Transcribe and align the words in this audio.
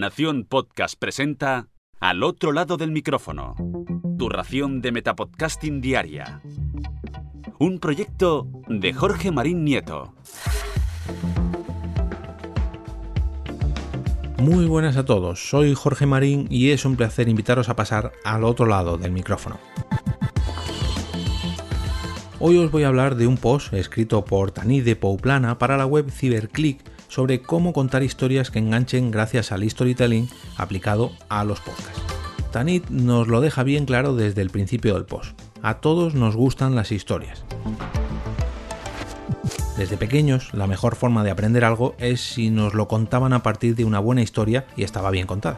Nación 0.00 0.46
Podcast 0.48 0.94
presenta 0.98 1.68
Al 2.00 2.22
otro 2.22 2.52
lado 2.52 2.78
del 2.78 2.90
micrófono. 2.90 3.54
Tu 4.18 4.30
ración 4.30 4.80
de 4.80 4.92
Metapodcasting 4.92 5.82
Diaria. 5.82 6.40
Un 7.58 7.80
proyecto 7.80 8.48
de 8.66 8.94
Jorge 8.94 9.30
Marín 9.30 9.62
Nieto. 9.62 10.14
Muy 14.38 14.64
buenas 14.64 14.96
a 14.96 15.04
todos, 15.04 15.50
soy 15.50 15.74
Jorge 15.74 16.06
Marín 16.06 16.46
y 16.48 16.70
es 16.70 16.86
un 16.86 16.96
placer 16.96 17.28
invitaros 17.28 17.68
a 17.68 17.76
pasar 17.76 18.12
al 18.24 18.44
otro 18.44 18.64
lado 18.64 18.96
del 18.96 19.12
micrófono. 19.12 19.60
Hoy 22.38 22.56
os 22.56 22.70
voy 22.70 22.84
a 22.84 22.88
hablar 22.88 23.16
de 23.16 23.26
un 23.26 23.36
post 23.36 23.74
escrito 23.74 24.24
por 24.24 24.50
Tanit 24.50 24.82
de 24.82 24.96
Pouplana 24.96 25.58
para 25.58 25.76
la 25.76 25.84
web 25.84 26.10
CyberClick 26.10 26.80
sobre 27.10 27.42
cómo 27.42 27.74
contar 27.74 28.02
historias 28.02 28.50
que 28.50 28.60
enganchen 28.60 29.10
gracias 29.10 29.52
al 29.52 29.68
storytelling 29.68 30.30
aplicado 30.56 31.12
a 31.28 31.44
los 31.44 31.60
podcasts. 31.60 32.00
Tanit 32.52 32.88
nos 32.88 33.28
lo 33.28 33.40
deja 33.40 33.62
bien 33.64 33.84
claro 33.84 34.14
desde 34.14 34.40
el 34.40 34.50
principio 34.50 34.94
del 34.94 35.04
post. 35.04 35.38
A 35.60 35.80
todos 35.80 36.14
nos 36.14 36.36
gustan 36.36 36.74
las 36.74 36.92
historias. 36.92 37.44
Desde 39.76 39.96
pequeños, 39.96 40.52
la 40.54 40.66
mejor 40.66 40.94
forma 40.94 41.24
de 41.24 41.30
aprender 41.30 41.64
algo 41.64 41.94
es 41.98 42.20
si 42.20 42.50
nos 42.50 42.74
lo 42.74 42.86
contaban 42.86 43.32
a 43.32 43.42
partir 43.42 43.74
de 43.74 43.84
una 43.84 43.98
buena 43.98 44.22
historia 44.22 44.66
y 44.76 44.84
estaba 44.84 45.10
bien 45.10 45.26
contada. 45.26 45.56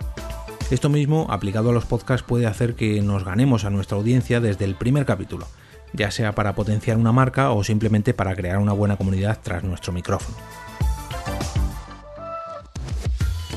Esto 0.71 0.89
mismo, 0.89 1.27
aplicado 1.29 1.71
a 1.71 1.73
los 1.73 1.85
podcasts, 1.85 2.27
puede 2.27 2.47
hacer 2.47 2.75
que 2.75 3.03
nos 3.03 3.25
ganemos 3.25 3.65
a 3.65 3.71
nuestra 3.71 3.99
audiencia 3.99 4.41
desde 4.41 4.65
el 4.65 4.75
primer 4.75 5.05
capítulo, 5.05 5.47
ya 5.93 6.11
sea 6.11 6.35
para 6.35 6.55
potenciar 6.55 6.97
una 6.97 7.13
marca 7.13 7.51
o 7.51 7.63
simplemente 7.63 8.15
para 8.15 8.35
crear 8.35 8.59
una 8.59 8.73
buena 8.73 8.97
comunidad 8.97 9.39
tras 9.43 9.65
nuestro 9.65 9.93
micrófono. 9.93 10.37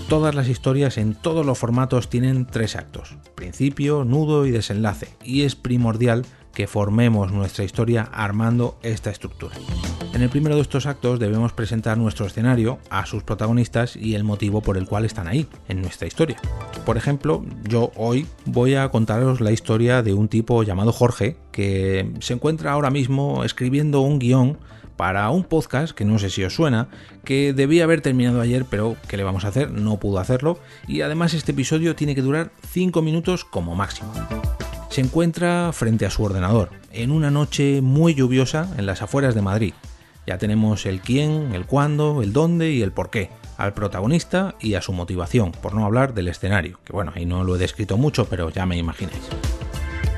Todas 0.10 0.36
las 0.36 0.48
historias 0.48 1.00
en 1.00 1.16
todos 1.16 1.44
los 1.44 1.58
formatos 1.58 2.10
tienen 2.10 2.46
tres 2.46 2.76
actos, 2.76 3.16
principio, 3.34 4.06
nudo 4.06 4.46
y 4.46 4.52
desenlace, 4.52 5.10
y 5.24 5.42
es 5.42 5.56
primordial 5.56 6.28
que 6.56 6.66
formemos 6.66 7.32
nuestra 7.32 7.64
historia 7.64 8.10
armando 8.12 8.80
esta 8.82 9.12
estructura. 9.12 9.56
En 10.14 10.22
el 10.22 10.30
primero 10.30 10.56
de 10.56 10.62
estos 10.62 10.86
actos 10.86 11.20
debemos 11.20 11.52
presentar 11.52 11.98
nuestro 11.98 12.26
escenario 12.26 12.80
a 12.90 13.06
sus 13.06 13.22
protagonistas 13.22 13.96
y 13.96 14.16
el 14.16 14.24
motivo 14.24 14.62
por 14.62 14.78
el 14.78 14.88
cual 14.88 15.06
están 15.06 15.28
ahí, 15.28 15.46
en 15.68 15.82
nuestra 15.82 16.08
historia. 16.08 16.38
Por 16.86 16.98
ejemplo, 16.98 17.46
yo 17.68 17.92
hoy 17.96 18.26
voy 18.46 18.76
a 18.76 18.90
contaros 18.90 19.42
la 19.42 19.52
historia 19.52 20.02
de 20.02 20.14
un 20.14 20.30
tipo 20.30 20.64
llamado 20.64 20.94
Jorge 20.94 21.36
que 21.52 22.12
se 22.20 22.34
encuentra 22.34 22.72
ahora 22.72 22.90
mismo 22.90 23.44
escribiendo 23.44 24.02
un 24.02 24.18
guion 24.18 24.58
para 24.96 25.30
un 25.30 25.44
podcast 25.44 25.94
que 25.94 26.06
no 26.06 26.18
sé 26.20 26.30
si 26.30 26.44
os 26.46 26.56
suena, 26.56 26.88
que 27.26 27.52
debía 27.52 27.84
haber 27.84 28.00
terminado 28.00 28.40
ayer, 28.40 28.66
pero 28.70 28.96
¿qué 29.10 29.18
le 29.18 29.24
vamos 29.24 29.44
a 29.44 29.50
hacer? 29.50 29.72
No 29.72 30.00
pudo 30.00 30.20
hacerlo 30.20 30.58
y 30.88 31.02
además 31.02 31.34
este 31.34 31.52
episodio 31.52 31.96
tiene 31.96 32.16
que 32.16 32.22
durar 32.22 32.52
5 32.72 33.02
minutos 33.02 33.44
como 33.44 33.76
máximo. 33.76 34.14
Se 34.96 35.02
encuentra 35.02 35.74
frente 35.74 36.06
a 36.06 36.10
su 36.10 36.24
ordenador, 36.24 36.70
en 36.94 37.12
una 37.12 37.30
noche 37.30 37.82
muy 37.82 38.14
lluviosa 38.14 38.70
en 38.78 38.86
las 38.86 39.02
afueras 39.02 39.36
de 39.36 39.42
Madrid. 39.42 39.74
Ya 40.26 40.38
tenemos 40.38 40.86
el 40.86 41.02
quién, 41.02 41.54
el 41.54 41.66
cuándo, 41.66 42.24
el 42.24 42.32
dónde 42.32 42.72
y 42.72 42.82
el 42.82 42.94
por 42.94 43.10
qué, 43.10 43.30
al 43.58 43.74
protagonista 43.74 44.56
y 44.62 44.76
a 44.76 44.82
su 44.82 44.94
motivación, 44.94 45.52
por 45.52 45.74
no 45.74 45.84
hablar 45.84 46.14
del 46.14 46.30
escenario, 46.30 46.80
que 46.86 46.94
bueno, 46.94 47.12
ahí 47.14 47.26
no 47.26 47.44
lo 47.44 47.58
he 47.58 47.60
descrito 47.60 47.98
mucho, 47.98 48.28
pero 48.30 48.50
ya 48.52 48.66
me 48.66 48.78
imagináis. 48.78 49.20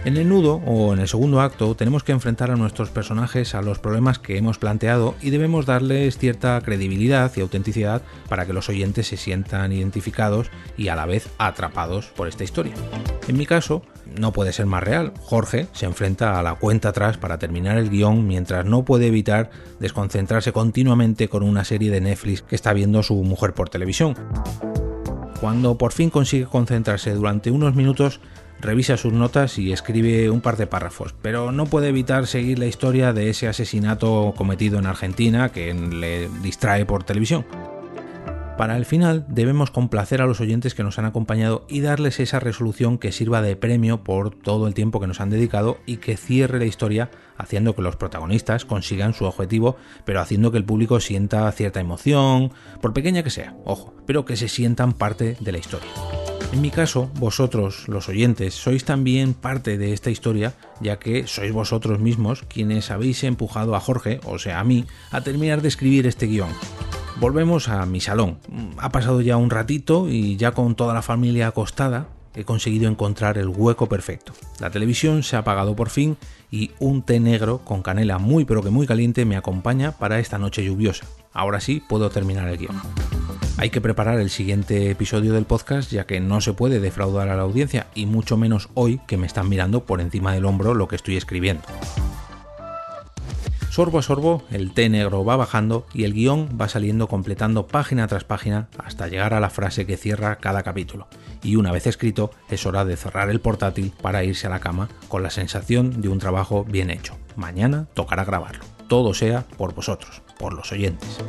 En 0.05 0.15
el 0.15 0.29
nudo 0.29 0.61
o 0.67 0.93
en 0.93 0.99
el 0.99 1.07
segundo 1.07 1.41
acto 1.41 1.73
tenemos 1.73 2.03
que 2.03 2.11
enfrentar 2.11 2.51
a 2.51 2.55
nuestros 2.55 2.91
personajes 2.91 3.55
a 3.55 3.63
los 3.63 3.79
problemas 3.79 4.19
que 4.19 4.37
hemos 4.37 4.59
planteado 4.59 5.15
y 5.23 5.31
debemos 5.31 5.65
darles 5.65 6.19
cierta 6.19 6.61
credibilidad 6.61 7.31
y 7.35 7.41
autenticidad 7.41 8.03
para 8.29 8.45
que 8.45 8.53
los 8.53 8.69
oyentes 8.69 9.07
se 9.07 9.17
sientan 9.17 9.71
identificados 9.71 10.51
y 10.77 10.89
a 10.89 10.95
la 10.95 11.07
vez 11.07 11.29
atrapados 11.39 12.05
por 12.15 12.27
esta 12.27 12.43
historia. 12.43 12.75
En 13.27 13.37
mi 13.37 13.47
caso, 13.47 13.81
no 14.19 14.31
puede 14.31 14.53
ser 14.53 14.65
más 14.65 14.83
real. 14.83 15.13
Jorge 15.21 15.67
se 15.73 15.85
enfrenta 15.85 16.39
a 16.39 16.43
la 16.43 16.55
cuenta 16.55 16.89
atrás 16.89 17.17
para 17.17 17.37
terminar 17.37 17.77
el 17.77 17.89
guion 17.89 18.27
mientras 18.27 18.65
no 18.65 18.85
puede 18.85 19.07
evitar 19.07 19.49
desconcentrarse 19.79 20.51
continuamente 20.51 21.27
con 21.27 21.43
una 21.43 21.63
serie 21.63 21.91
de 21.91 22.01
Netflix 22.01 22.41
que 22.41 22.55
está 22.55 22.73
viendo 22.73 23.03
su 23.03 23.15
mujer 23.23 23.53
por 23.53 23.69
televisión. 23.69 24.15
Cuando 25.39 25.77
por 25.77 25.93
fin 25.93 26.09
consigue 26.09 26.45
concentrarse 26.45 27.13
durante 27.13 27.51
unos 27.51 27.75
minutos, 27.75 28.19
revisa 28.59 28.97
sus 28.97 29.13
notas 29.13 29.59
y 29.59 29.71
escribe 29.71 30.29
un 30.29 30.41
par 30.41 30.57
de 30.57 30.67
párrafos, 30.67 31.13
pero 31.21 31.51
no 31.51 31.67
puede 31.67 31.89
evitar 31.89 32.25
seguir 32.25 32.57
la 32.59 32.65
historia 32.65 33.13
de 33.13 33.29
ese 33.29 33.47
asesinato 33.47 34.33
cometido 34.35 34.79
en 34.79 34.87
Argentina 34.87 35.49
que 35.49 35.73
le 35.73 36.27
distrae 36.41 36.85
por 36.85 37.03
televisión. 37.03 37.45
Para 38.57 38.75
el 38.75 38.85
final 38.85 39.23
debemos 39.29 39.69
complacer 39.69 40.19
a 40.19 40.25
los 40.25 40.41
oyentes 40.41 40.73
que 40.73 40.81
nos 40.81 40.97
han 40.97 41.05
acompañado 41.05 41.67
y 41.69 41.81
darles 41.81 42.19
esa 42.19 42.39
resolución 42.39 42.97
que 42.97 43.11
sirva 43.11 43.43
de 43.43 43.55
premio 43.55 44.03
por 44.03 44.33
todo 44.33 44.67
el 44.67 44.73
tiempo 44.73 44.99
que 44.99 45.05
nos 45.05 45.21
han 45.21 45.29
dedicado 45.29 45.77
y 45.85 45.97
que 45.97 46.17
cierre 46.17 46.57
la 46.57 46.65
historia 46.65 47.11
haciendo 47.37 47.75
que 47.75 47.83
los 47.83 47.97
protagonistas 47.97 48.65
consigan 48.65 49.13
su 49.13 49.25
objetivo, 49.25 49.77
pero 50.05 50.21
haciendo 50.21 50.51
que 50.51 50.57
el 50.57 50.65
público 50.65 50.99
sienta 50.99 51.51
cierta 51.51 51.79
emoción, 51.79 52.51
por 52.81 52.93
pequeña 52.93 53.21
que 53.21 53.29
sea, 53.29 53.55
ojo, 53.63 53.93
pero 54.07 54.25
que 54.25 54.35
se 54.35 54.47
sientan 54.47 54.93
parte 54.93 55.37
de 55.39 55.51
la 55.51 55.59
historia. 55.59 55.89
En 56.51 56.61
mi 56.61 56.71
caso, 56.71 57.11
vosotros, 57.19 57.87
los 57.87 58.09
oyentes, 58.09 58.55
sois 58.55 58.85
también 58.85 59.35
parte 59.35 59.77
de 59.77 59.93
esta 59.93 60.09
historia, 60.09 60.55
ya 60.81 60.97
que 60.97 61.27
sois 61.27 61.51
vosotros 61.51 61.99
mismos 61.99 62.41
quienes 62.47 62.89
habéis 62.89 63.23
empujado 63.23 63.75
a 63.75 63.79
Jorge, 63.79 64.19
o 64.25 64.39
sea, 64.39 64.59
a 64.59 64.63
mí, 64.63 64.85
a 65.11 65.21
terminar 65.21 65.61
de 65.61 65.67
escribir 65.67 66.07
este 66.07 66.25
guion. 66.25 66.49
Volvemos 67.19 67.67
a 67.67 67.85
mi 67.87 67.99
salón. 67.99 68.37
Ha 68.77 68.89
pasado 68.89 69.21
ya 69.21 69.37
un 69.37 69.49
ratito 69.49 70.07
y 70.07 70.37
ya 70.37 70.51
con 70.51 70.75
toda 70.75 70.93
la 70.93 71.01
familia 71.01 71.47
acostada 71.47 72.09
he 72.35 72.43
conseguido 72.43 72.87
encontrar 72.87 73.39
el 73.39 73.47
hueco 73.47 73.89
perfecto. 73.89 74.33
La 74.59 74.69
televisión 74.69 75.23
se 75.23 75.35
ha 75.35 75.39
apagado 75.39 75.75
por 75.75 75.89
fin 75.89 76.15
y 76.51 76.69
un 76.79 77.01
té 77.01 77.19
negro 77.19 77.57
con 77.65 77.81
canela 77.81 78.19
muy 78.19 78.45
pero 78.45 78.61
que 78.61 78.69
muy 78.69 78.85
caliente 78.85 79.25
me 79.25 79.35
acompaña 79.35 79.93
para 79.93 80.19
esta 80.19 80.37
noche 80.37 80.63
lluviosa. 80.63 81.07
Ahora 81.33 81.59
sí 81.59 81.81
puedo 81.89 82.11
terminar 82.11 82.47
el 82.49 82.57
guion. 82.59 82.79
Hay 83.57 83.71
que 83.71 83.81
preparar 83.81 84.19
el 84.19 84.29
siguiente 84.29 84.91
episodio 84.91 85.33
del 85.33 85.45
podcast 85.45 85.91
ya 85.91 86.05
que 86.05 86.19
no 86.19 86.39
se 86.39 86.53
puede 86.53 86.79
defraudar 86.79 87.29
a 87.29 87.35
la 87.35 87.41
audiencia 87.41 87.87
y 87.95 88.05
mucho 88.05 88.37
menos 88.37 88.69
hoy 88.75 89.01
que 89.07 89.17
me 89.17 89.25
están 89.25 89.49
mirando 89.49 89.85
por 89.85 90.01
encima 90.01 90.33
del 90.33 90.45
hombro 90.45 90.75
lo 90.75 90.87
que 90.87 90.97
estoy 90.97 91.17
escribiendo. 91.17 91.63
Sorbo 93.77 93.99
a 93.99 94.01
sorbo, 94.01 94.41
el 94.49 94.71
té 94.73 94.89
negro 94.89 95.23
va 95.23 95.35
bajando 95.35 95.85
y 95.93 96.03
el 96.05 96.13
guion 96.13 96.57
va 96.59 96.67
saliendo 96.67 97.07
completando 97.07 97.67
página 97.67 98.07
tras 98.07 98.23
página 98.23 98.69
hasta 98.79 99.07
llegar 99.07 99.35
a 99.35 99.39
la 99.39 99.51
frase 99.51 99.85
que 99.85 99.97
cierra 99.97 100.37
cada 100.37 100.63
capítulo. 100.63 101.07
Y 101.43 101.57
una 101.57 101.71
vez 101.71 101.85
escrito, 101.85 102.31
es 102.49 102.65
hora 102.65 102.85
de 102.85 102.97
cerrar 102.97 103.29
el 103.29 103.39
portátil 103.39 103.93
para 104.01 104.23
irse 104.23 104.47
a 104.47 104.49
la 104.49 104.61
cama 104.61 104.89
con 105.09 105.21
la 105.21 105.29
sensación 105.29 106.01
de 106.01 106.09
un 106.09 106.17
trabajo 106.17 106.63
bien 106.63 106.89
hecho. 106.89 107.19
Mañana 107.35 107.85
tocará 107.93 108.25
grabarlo. 108.25 108.65
Todo 108.87 109.13
sea 109.13 109.45
por 109.57 109.75
vosotros, 109.75 110.23
por 110.39 110.53
los 110.53 110.71
oyentes. 110.71 111.19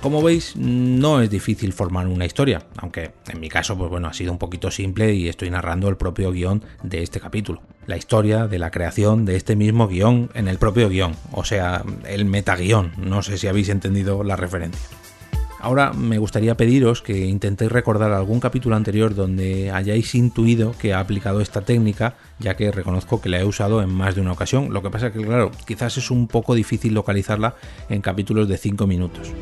Como 0.00 0.22
veis, 0.22 0.54
no 0.56 1.20
es 1.20 1.28
difícil 1.28 1.72
formar 1.72 2.06
una 2.06 2.24
historia, 2.24 2.62
aunque 2.76 3.10
en 3.28 3.40
mi 3.40 3.48
caso, 3.48 3.76
pues 3.76 3.90
bueno, 3.90 4.06
ha 4.06 4.12
sido 4.12 4.30
un 4.30 4.38
poquito 4.38 4.70
simple 4.70 5.12
y 5.12 5.28
estoy 5.28 5.50
narrando 5.50 5.88
el 5.88 5.96
propio 5.96 6.30
guion 6.30 6.62
de 6.84 7.02
este 7.02 7.18
capítulo. 7.18 7.62
La 7.86 7.96
historia 7.96 8.46
de 8.46 8.60
la 8.60 8.70
creación 8.70 9.24
de 9.24 9.34
este 9.34 9.56
mismo 9.56 9.88
guion 9.88 10.30
en 10.34 10.46
el 10.46 10.58
propio 10.58 10.88
guion, 10.88 11.16
o 11.32 11.44
sea, 11.44 11.84
el 12.06 12.26
metaguión, 12.26 12.92
no 12.96 13.22
sé 13.22 13.38
si 13.38 13.48
habéis 13.48 13.70
entendido 13.70 14.22
la 14.22 14.36
referencia. 14.36 14.80
Ahora 15.60 15.92
me 15.92 16.18
gustaría 16.18 16.56
pediros 16.56 17.02
que 17.02 17.26
intentéis 17.26 17.72
recordar 17.72 18.12
algún 18.12 18.38
capítulo 18.38 18.76
anterior 18.76 19.14
donde 19.14 19.72
hayáis 19.72 20.14
intuido 20.14 20.72
que 20.78 20.94
ha 20.94 21.00
aplicado 21.00 21.40
esta 21.40 21.62
técnica, 21.62 22.14
ya 22.38 22.54
que 22.54 22.70
reconozco 22.70 23.20
que 23.20 23.28
la 23.28 23.40
he 23.40 23.44
usado 23.44 23.82
en 23.82 23.90
más 23.90 24.14
de 24.14 24.20
una 24.20 24.32
ocasión. 24.32 24.72
Lo 24.72 24.82
que 24.82 24.90
pasa 24.90 25.08
es 25.08 25.12
que, 25.12 25.24
claro, 25.24 25.50
quizás 25.66 25.96
es 25.96 26.10
un 26.10 26.28
poco 26.28 26.54
difícil 26.54 26.94
localizarla 26.94 27.56
en 27.88 28.00
capítulos 28.00 28.48
de 28.48 28.56
5 28.56 28.86
minutos. 28.86 29.32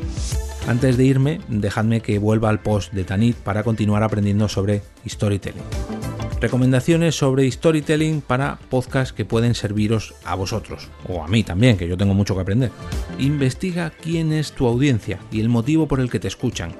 Antes 0.67 0.97
de 0.97 1.05
irme, 1.05 1.39
dejadme 1.47 2.01
que 2.01 2.19
vuelva 2.19 2.49
al 2.49 2.59
post 2.59 2.93
de 2.93 3.03
Tanit 3.03 3.37
para 3.37 3.63
continuar 3.63 4.03
aprendiendo 4.03 4.49
sobre 4.49 4.81
storytelling. 5.07 5.96
Recomendaciones 6.39 7.15
sobre 7.15 7.49
storytelling 7.49 8.21
para 8.21 8.59
podcasts 8.69 9.11
que 9.11 9.25
pueden 9.25 9.55
serviros 9.55 10.13
a 10.23 10.35
vosotros, 10.35 10.87
o 11.09 11.23
a 11.23 11.27
mí 11.27 11.43
también, 11.43 11.77
que 11.77 11.87
yo 11.87 11.97
tengo 11.97 12.13
mucho 12.13 12.35
que 12.35 12.41
aprender. 12.41 12.71
Investiga 13.17 13.89
quién 13.89 14.31
es 14.31 14.51
tu 14.51 14.67
audiencia 14.67 15.17
y 15.31 15.41
el 15.41 15.49
motivo 15.49 15.87
por 15.87 15.99
el 15.99 16.11
que 16.11 16.19
te 16.19 16.27
escuchan. 16.27 16.75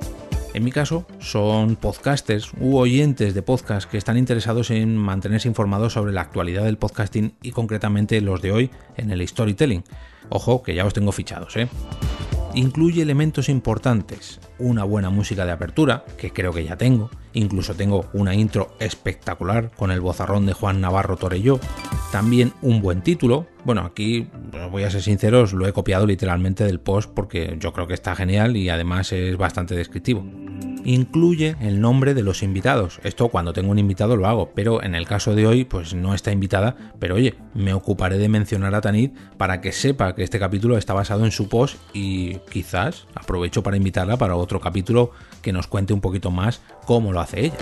En 0.53 0.63
mi 0.63 0.71
caso, 0.71 1.07
son 1.19 1.75
podcasters 1.75 2.51
u 2.59 2.77
oyentes 2.77 3.33
de 3.33 3.41
podcast 3.41 3.89
que 3.89 3.97
están 3.97 4.17
interesados 4.17 4.69
en 4.69 4.95
mantenerse 4.95 5.47
informados 5.47 5.93
sobre 5.93 6.13
la 6.13 6.21
actualidad 6.21 6.63
del 6.63 6.77
podcasting 6.77 7.33
y 7.41 7.51
concretamente 7.51 8.21
los 8.21 8.43
de 8.43 8.51
hoy 8.51 8.69
en 8.95 9.09
el 9.09 9.27
storytelling. 9.27 9.83
Ojo, 10.29 10.61
que 10.61 10.75
ya 10.75 10.85
os 10.85 10.93
tengo 10.93 11.11
fichados, 11.11 11.57
¿eh? 11.57 11.67
Incluye 12.53 13.01
elementos 13.01 13.49
importantes, 13.49 14.39
una 14.57 14.83
buena 14.83 15.09
música 15.09 15.45
de 15.45 15.51
apertura, 15.51 16.05
que 16.17 16.31
creo 16.31 16.51
que 16.51 16.63
ya 16.63 16.75
tengo, 16.75 17.09
incluso 17.33 17.75
tengo 17.75 18.05
una 18.13 18.33
intro 18.33 18.75
espectacular 18.79 19.71
con 19.75 19.91
el 19.91 20.01
bozarrón 20.01 20.45
de 20.45 20.53
Juan 20.53 20.81
Navarro 20.81 21.17
Torelló, 21.17 21.59
también 22.11 22.53
un 22.61 22.81
buen 22.81 23.01
título, 23.01 23.45
bueno, 23.63 23.81
aquí 23.81 24.27
voy 24.71 24.83
a 24.83 24.89
ser 24.89 25.01
sinceros, 25.01 25.53
lo 25.53 25.67
he 25.67 25.73
copiado 25.73 26.07
literalmente 26.07 26.63
del 26.63 26.79
post 26.79 27.11
porque 27.13 27.57
yo 27.59 27.73
creo 27.73 27.87
que 27.87 27.93
está 27.93 28.15
genial 28.15 28.57
y 28.57 28.69
además 28.69 29.11
es 29.11 29.37
bastante 29.37 29.75
descriptivo. 29.75 30.25
Incluye 30.87 31.57
el 31.59 31.81
nombre 31.81 32.13
de 32.13 32.23
los 32.23 32.41
invitados. 32.41 33.01
Esto 33.03 33.27
cuando 33.27 33.51
tengo 33.51 33.71
un 33.71 33.77
invitado 33.77 34.15
lo 34.15 34.25
hago, 34.25 34.51
pero 34.55 34.81
en 34.81 34.95
el 34.95 35.05
caso 35.05 35.35
de 35.35 35.45
hoy 35.45 35.65
pues 35.65 35.93
no 35.93 36.13
está 36.13 36.31
invitada, 36.31 36.77
pero 36.97 37.15
oye, 37.15 37.35
me 37.53 37.73
ocuparé 37.73 38.17
de 38.17 38.29
mencionar 38.29 38.73
a 38.73 38.79
Tanit 38.79 39.13
para 39.37 39.59
que 39.59 39.73
sepa 39.73 40.15
que 40.15 40.23
este 40.23 40.39
capítulo 40.39 40.77
está 40.77 40.93
basado 40.93 41.25
en 41.25 41.31
su 41.31 41.49
post 41.49 41.75
y 41.93 42.37
quizás 42.49 43.05
aprovecho 43.15 43.63
para 43.63 43.75
invitarla 43.75 44.15
para 44.15 44.37
otro 44.37 44.61
capítulo 44.61 45.11
que 45.41 45.51
nos 45.51 45.67
cuente 45.67 45.91
un 45.91 45.99
poquito 45.99 46.31
más 46.31 46.61
cómo 46.85 47.11
lo 47.11 47.19
hace 47.19 47.47
ella. 47.47 47.57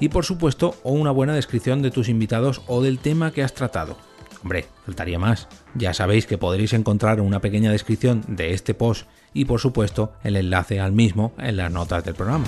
Y 0.00 0.08
por 0.08 0.24
supuesto, 0.24 0.74
o 0.82 0.90
una 0.90 1.12
buena 1.12 1.34
descripción 1.34 1.82
de 1.82 1.92
tus 1.92 2.08
invitados 2.08 2.62
o 2.66 2.82
del 2.82 2.98
tema 2.98 3.30
que 3.30 3.44
has 3.44 3.54
tratado. 3.54 3.96
Hombre, 4.42 4.66
faltaría 4.84 5.18
más. 5.18 5.48
Ya 5.74 5.94
sabéis 5.94 6.26
que 6.26 6.38
podréis 6.38 6.72
encontrar 6.72 7.20
una 7.20 7.40
pequeña 7.40 7.72
descripción 7.72 8.22
de 8.28 8.52
este 8.52 8.74
post 8.74 9.06
y 9.32 9.44
por 9.44 9.60
supuesto 9.60 10.12
el 10.24 10.36
enlace 10.36 10.80
al 10.80 10.92
mismo 10.92 11.32
en 11.38 11.56
las 11.56 11.70
notas 11.70 12.04
del 12.04 12.14
programa. 12.14 12.46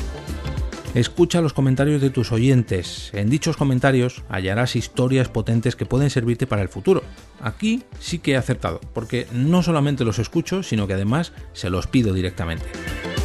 Escucha 0.94 1.43
los 1.43 1.52
comentarios 1.52 2.00
de 2.00 2.11
tus 2.11 2.32
oyentes. 2.32 3.11
En 3.12 3.29
dichos 3.29 3.56
comentarios 3.56 4.25
hallarás 4.29 4.75
historias 4.75 5.29
potentes 5.29 5.76
que 5.76 5.87
pueden 5.87 6.08
servirte 6.08 6.46
para 6.46 6.62
el 6.62 6.69
futuro. 6.69 7.02
Aquí 7.40 7.82
sí 8.00 8.19
que 8.19 8.32
he 8.32 8.37
acertado, 8.37 8.81
porque 8.94 9.26
no 9.32 9.62
solamente 9.62 10.05
los 10.05 10.19
escucho, 10.19 10.62
sino 10.62 10.87
que 10.87 10.94
además 10.94 11.32
se 11.52 11.69
los 11.69 11.87
pido 11.87 12.14
directamente. 12.14 12.64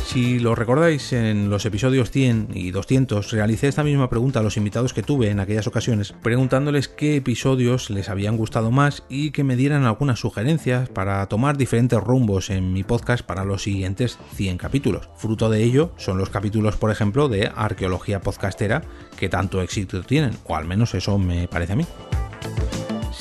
Si 0.06 0.38
lo 0.38 0.54
recordáis, 0.54 1.12
en 1.14 1.50
los 1.50 1.66
episodios 1.66 2.12
100 2.12 2.50
y 2.54 2.72
200 2.72 3.32
realicé 3.32 3.68
esta 3.68 3.84
misma 3.84 4.10
pregunta 4.10 4.42
a 4.42 4.44
los 4.44 4.58
invitados 4.58 4.94
que 4.94 5.02
tuve 5.02 5.30
en 5.30 5.40
aquellas 5.40 5.66
ocasiones, 5.66 6.14
preguntándoles 6.22 6.88
qué 6.88 7.16
episodios 7.16 7.90
les 7.90 8.10
habían 8.10 8.38
gustado 8.38 8.70
más 8.70 9.04
y 9.10 9.32
que 9.32 9.44
me 9.44 9.56
dieran 9.56 9.86
algunas 9.86 10.20
sugerencias 10.20 10.90
para 10.90 11.26
tomar 11.28 11.58
diferentes 11.58 12.00
rumbos 12.00 12.52
en 12.52 12.74
mi 12.74 12.84
podcast 12.84 13.26
para 13.26 13.46
los 13.46 13.64
siguientes 13.64 14.20
100 14.36 14.58
capítulos. 14.58 15.10
Fruto 15.16 15.50
de 15.50 15.64
ello 15.64 15.94
son 15.98 16.20
los 16.20 16.30
capítulos, 16.30 16.76
por 16.76 16.92
ejemplo, 16.92 17.28
de 17.28 17.52
arqueología 17.56 18.22
podcastera 18.22 18.84
que 19.18 19.30
tanto 19.30 19.62
éxito 19.62 20.04
tienen, 20.04 20.34
o 20.46 20.56
al 20.56 20.66
menos 20.66 20.94
eso 20.94 21.18
me 21.18 21.48
parece 21.48 21.74
a 21.74 21.78
mí. 21.78 21.86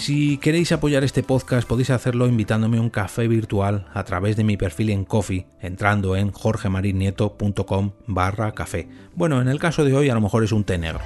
Si 0.03 0.37
queréis 0.39 0.73
apoyar 0.73 1.05
este 1.05 1.23
podcast 1.23 1.69
podéis 1.69 1.91
hacerlo 1.91 2.27
invitándome 2.27 2.79
a 2.79 2.81
un 2.81 2.91
café 2.91 3.29
virtual 3.29 3.87
a 3.95 4.03
través 4.03 4.35
de 4.35 4.43
mi 4.43 4.57
perfil 4.57 4.91
en 4.91 5.05
Coffee, 5.05 5.47
entrando 5.61 6.17
en 6.17 6.33
jorgemarinieto.com 6.33 7.93
barra 8.09 8.51
café. 8.51 8.89
Bueno, 9.15 9.41
en 9.41 9.47
el 9.47 9.61
caso 9.61 9.85
de 9.85 9.95
hoy 9.95 10.09
a 10.09 10.15
lo 10.15 10.21
mejor 10.21 10.43
es 10.43 10.51
un 10.51 10.65
té 10.65 10.77
negro. 10.77 10.99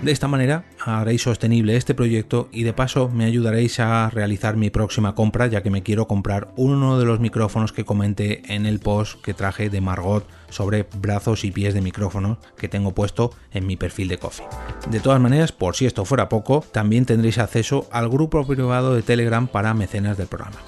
De 0.00 0.12
esta 0.12 0.28
manera 0.28 0.64
haréis 0.80 1.20
sostenible 1.20 1.76
este 1.76 1.94
proyecto 1.94 2.48
y 2.52 2.62
de 2.62 2.72
paso 2.72 3.10
me 3.10 3.26
ayudaréis 3.26 3.78
a 3.80 4.08
realizar 4.08 4.56
mi 4.56 4.70
próxima 4.70 5.14
compra 5.14 5.48
ya 5.48 5.62
que 5.62 5.68
me 5.70 5.82
quiero 5.82 6.08
comprar 6.08 6.48
uno 6.56 6.98
de 6.98 7.04
los 7.04 7.20
micrófonos 7.20 7.72
que 7.72 7.84
comenté 7.84 8.42
en 8.54 8.64
el 8.64 8.80
post 8.80 9.20
que 9.20 9.34
traje 9.34 9.68
de 9.68 9.82
Margot 9.82 10.26
sobre 10.48 10.86
brazos 11.00 11.44
y 11.44 11.50
pies 11.50 11.74
de 11.74 11.80
micrófono 11.80 12.38
que 12.56 12.68
tengo 12.68 12.94
puesto 12.94 13.32
en 13.52 13.66
mi 13.66 13.76
perfil 13.76 14.08
de 14.08 14.18
Coffee. 14.18 14.46
De 14.90 15.00
todas 15.00 15.20
maneras, 15.20 15.52
por 15.52 15.74
si 15.76 15.86
esto 15.86 16.04
fuera 16.04 16.28
poco, 16.28 16.64
también 16.72 17.06
tendréis 17.06 17.38
acceso 17.38 17.88
al 17.90 18.08
grupo 18.22 18.46
privado 18.46 18.94
de 18.94 19.02
Telegram 19.02 19.48
para 19.48 19.74
mecenas 19.74 20.16
del 20.16 20.28
programa. 20.28 20.58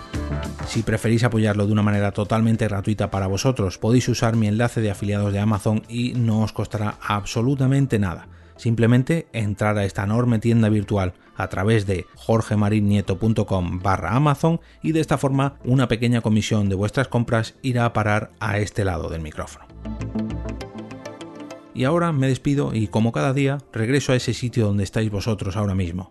Si 0.67 0.83
preferís 0.83 1.23
apoyarlo 1.23 1.67
de 1.67 1.73
una 1.73 1.85
manera 1.85 2.11
totalmente 2.11 2.67
gratuita 2.67 3.13
para 3.13 3.29
vosotros, 3.29 3.79
podéis 3.79 4.09
usar 4.09 4.35
mi 4.35 4.49
enlace 4.49 4.81
de 4.81 4.91
afiliados 4.91 5.33
de 5.33 5.39
Amazon 5.39 5.85
y 5.89 6.15
no 6.15 6.43
os 6.43 6.53
costará 6.53 6.97
absolutamente 7.01 8.01
nada. 8.01 8.27
Simplemente 8.57 9.29
entrar 9.33 9.79
a 9.79 9.85
esta 9.85 10.03
enorme 10.03 10.41
tienda 10.41 10.69
virtual 10.69 11.15
a 11.37 11.47
través 11.47 11.87
de 11.87 12.07
jorgemarinieto.com 12.17 13.79
barra 13.79 14.17
Amazon 14.17 14.61
y 14.83 14.91
de 14.91 14.99
esta 14.99 15.17
forma 15.17 15.55
una 15.63 15.87
pequeña 15.87 16.23
comisión 16.23 16.69
de 16.69 16.75
vuestras 16.75 17.07
compras 17.07 17.55
irá 17.63 17.85
a 17.85 17.93
parar 17.93 18.33
a 18.41 18.59
este 18.59 18.85
lado 18.85 19.09
del 19.11 19.23
micrófono. 19.23 19.67
Y 21.73 21.85
ahora 21.85 22.11
me 22.11 22.27
despido 22.27 22.75
y 22.75 22.89
como 22.89 23.13
cada 23.13 23.33
día 23.33 23.59
regreso 23.73 24.13
a 24.13 24.17
ese 24.17 24.35
sitio 24.35 24.67
donde 24.67 24.83
estáis 24.83 25.11
vosotros 25.11 25.57
ahora 25.57 25.77
mismo, 25.77 26.11